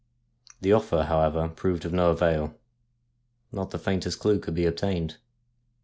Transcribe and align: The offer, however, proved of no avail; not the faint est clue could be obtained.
The 0.61 0.73
offer, 0.73 1.03
however, 1.03 1.47
proved 1.49 1.85
of 1.85 1.93
no 1.93 2.09
avail; 2.09 2.55
not 3.51 3.69
the 3.69 3.77
faint 3.77 4.07
est 4.07 4.17
clue 4.19 4.39
could 4.39 4.55
be 4.55 4.65
obtained. 4.65 5.17